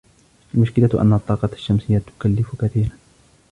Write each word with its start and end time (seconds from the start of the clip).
المشكلة 0.55 1.01
أن 1.01 1.13
الطاقة 1.13 1.49
الشمسية 1.53 1.97
تكلف 2.19 2.55
كثيرا. 2.55 2.89